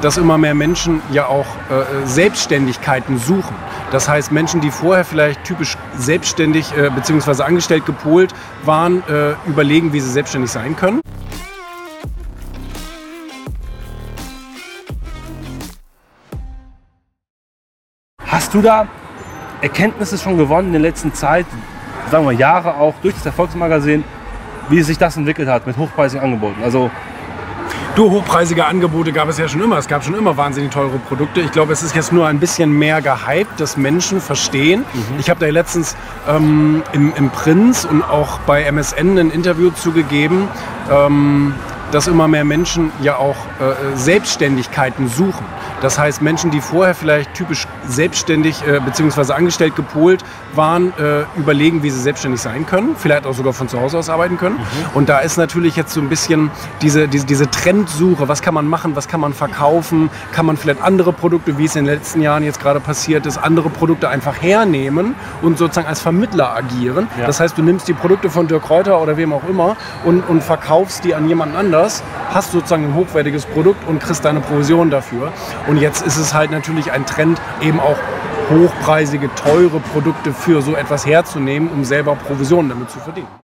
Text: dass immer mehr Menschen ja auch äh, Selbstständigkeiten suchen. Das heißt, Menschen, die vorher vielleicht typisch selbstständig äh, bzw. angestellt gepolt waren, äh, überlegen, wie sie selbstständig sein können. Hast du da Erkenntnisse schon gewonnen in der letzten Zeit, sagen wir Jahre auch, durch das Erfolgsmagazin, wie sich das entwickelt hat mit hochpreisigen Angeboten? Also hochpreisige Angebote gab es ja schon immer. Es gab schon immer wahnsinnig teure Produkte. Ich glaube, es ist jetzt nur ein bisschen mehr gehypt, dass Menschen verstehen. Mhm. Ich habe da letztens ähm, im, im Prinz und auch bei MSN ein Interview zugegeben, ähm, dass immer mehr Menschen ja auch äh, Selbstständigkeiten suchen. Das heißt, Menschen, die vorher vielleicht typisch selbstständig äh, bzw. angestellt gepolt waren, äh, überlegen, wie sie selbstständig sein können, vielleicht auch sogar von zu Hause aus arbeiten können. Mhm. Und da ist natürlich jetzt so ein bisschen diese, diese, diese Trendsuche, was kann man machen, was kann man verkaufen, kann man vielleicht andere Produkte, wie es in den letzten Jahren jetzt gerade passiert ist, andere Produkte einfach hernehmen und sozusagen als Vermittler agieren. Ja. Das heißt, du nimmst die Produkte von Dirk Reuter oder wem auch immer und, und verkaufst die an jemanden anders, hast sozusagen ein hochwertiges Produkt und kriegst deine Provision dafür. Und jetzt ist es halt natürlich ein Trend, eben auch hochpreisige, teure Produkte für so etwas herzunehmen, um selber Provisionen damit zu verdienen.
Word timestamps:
dass 0.00 0.18
immer 0.18 0.36
mehr 0.36 0.54
Menschen 0.54 1.00
ja 1.10 1.26
auch 1.26 1.46
äh, 1.70 2.06
Selbstständigkeiten 2.06 3.18
suchen. 3.18 3.54
Das 3.92 4.08
heißt, 4.08 4.30
Menschen, 4.30 4.60
die 4.60 4.70
vorher 4.70 5.04
vielleicht 5.04 5.44
typisch 5.44 5.76
selbstständig 5.96 6.76
äh, 6.76 6.90
bzw. 6.90 7.42
angestellt 7.42 7.86
gepolt 7.86 8.34
waren, 8.64 9.02
äh, 9.08 9.34
überlegen, 9.46 9.92
wie 9.92 10.00
sie 10.00 10.10
selbstständig 10.10 10.50
sein 10.50 10.76
können. 10.76 11.00
Hast 18.26 18.52
du 18.52 18.60
da 18.60 18.86
Erkenntnisse 19.62 20.18
schon 20.18 20.36
gewonnen 20.36 20.68
in 20.68 20.72
der 20.74 20.82
letzten 20.82 21.14
Zeit, 21.14 21.46
sagen 22.10 22.26
wir 22.26 22.32
Jahre 22.32 22.74
auch, 22.74 22.94
durch 23.00 23.14
das 23.14 23.24
Erfolgsmagazin, 23.26 24.04
wie 24.68 24.82
sich 24.82 24.98
das 24.98 25.16
entwickelt 25.16 25.48
hat 25.48 25.66
mit 25.66 25.76
hochpreisigen 25.76 26.22
Angeboten? 26.22 26.62
Also 26.62 26.90
hochpreisige 28.04 28.66
Angebote 28.66 29.12
gab 29.12 29.28
es 29.28 29.38
ja 29.38 29.48
schon 29.48 29.62
immer. 29.62 29.78
Es 29.78 29.88
gab 29.88 30.04
schon 30.04 30.14
immer 30.14 30.36
wahnsinnig 30.36 30.70
teure 30.70 30.98
Produkte. 30.98 31.40
Ich 31.40 31.50
glaube, 31.50 31.72
es 31.72 31.82
ist 31.82 31.94
jetzt 31.94 32.12
nur 32.12 32.26
ein 32.26 32.38
bisschen 32.38 32.70
mehr 32.70 33.00
gehypt, 33.00 33.58
dass 33.58 33.76
Menschen 33.76 34.20
verstehen. 34.20 34.84
Mhm. 34.92 35.18
Ich 35.18 35.30
habe 35.30 35.40
da 35.40 35.50
letztens 35.50 35.96
ähm, 36.28 36.82
im, 36.92 37.14
im 37.16 37.30
Prinz 37.30 37.84
und 37.84 38.02
auch 38.02 38.38
bei 38.40 38.64
MSN 38.64 39.18
ein 39.18 39.30
Interview 39.30 39.70
zugegeben, 39.70 40.48
ähm, 40.90 41.54
dass 41.90 42.06
immer 42.06 42.28
mehr 42.28 42.44
Menschen 42.44 42.92
ja 43.00 43.16
auch 43.16 43.36
äh, 43.60 43.96
Selbstständigkeiten 43.96 45.08
suchen. 45.08 45.46
Das 45.80 45.98
heißt, 45.98 46.22
Menschen, 46.22 46.50
die 46.50 46.60
vorher 46.60 46.94
vielleicht 46.94 47.34
typisch 47.34 47.66
selbstständig 47.86 48.66
äh, 48.66 48.80
bzw. 48.80 49.32
angestellt 49.32 49.76
gepolt 49.76 50.24
waren, 50.54 50.92
äh, 50.98 51.24
überlegen, 51.36 51.82
wie 51.82 51.90
sie 51.90 52.00
selbstständig 52.00 52.40
sein 52.40 52.66
können, 52.66 52.96
vielleicht 52.96 53.26
auch 53.26 53.34
sogar 53.34 53.52
von 53.52 53.68
zu 53.68 53.80
Hause 53.80 53.98
aus 53.98 54.08
arbeiten 54.08 54.38
können. 54.38 54.56
Mhm. 54.56 54.62
Und 54.94 55.08
da 55.08 55.18
ist 55.18 55.36
natürlich 55.36 55.76
jetzt 55.76 55.92
so 55.92 56.00
ein 56.00 56.08
bisschen 56.08 56.50
diese, 56.80 57.08
diese, 57.08 57.26
diese 57.26 57.50
Trendsuche, 57.50 58.28
was 58.28 58.42
kann 58.42 58.54
man 58.54 58.66
machen, 58.66 58.96
was 58.96 59.08
kann 59.08 59.20
man 59.20 59.32
verkaufen, 59.32 60.10
kann 60.32 60.46
man 60.46 60.56
vielleicht 60.56 60.82
andere 60.82 61.12
Produkte, 61.12 61.58
wie 61.58 61.66
es 61.66 61.76
in 61.76 61.84
den 61.84 61.94
letzten 61.94 62.22
Jahren 62.22 62.42
jetzt 62.42 62.60
gerade 62.60 62.80
passiert 62.80 63.26
ist, 63.26 63.38
andere 63.38 63.68
Produkte 63.68 64.08
einfach 64.08 64.40
hernehmen 64.40 65.14
und 65.42 65.58
sozusagen 65.58 65.88
als 65.88 66.00
Vermittler 66.00 66.56
agieren. 66.56 67.08
Ja. 67.18 67.26
Das 67.26 67.40
heißt, 67.40 67.56
du 67.58 67.62
nimmst 67.62 67.86
die 67.88 67.94
Produkte 67.94 68.30
von 68.30 68.48
Dirk 68.48 68.70
Reuter 68.70 69.00
oder 69.00 69.16
wem 69.16 69.32
auch 69.32 69.46
immer 69.48 69.76
und, 70.04 70.22
und 70.22 70.42
verkaufst 70.42 71.04
die 71.04 71.14
an 71.14 71.28
jemanden 71.28 71.56
anders, 71.56 72.02
hast 72.36 72.52
sozusagen 72.52 72.84
ein 72.84 72.94
hochwertiges 72.94 73.46
Produkt 73.46 73.88
und 73.88 73.98
kriegst 73.98 74.24
deine 74.24 74.40
Provision 74.40 74.90
dafür. 74.90 75.32
Und 75.66 75.78
jetzt 75.78 76.06
ist 76.06 76.18
es 76.18 76.34
halt 76.34 76.50
natürlich 76.50 76.92
ein 76.92 77.06
Trend, 77.06 77.40
eben 77.62 77.80
auch 77.80 77.96
hochpreisige, 78.50 79.34
teure 79.34 79.80
Produkte 79.80 80.32
für 80.32 80.60
so 80.60 80.76
etwas 80.76 81.06
herzunehmen, 81.06 81.70
um 81.70 81.84
selber 81.84 82.14
Provisionen 82.14 82.68
damit 82.68 82.90
zu 82.90 83.00
verdienen. 83.00 83.45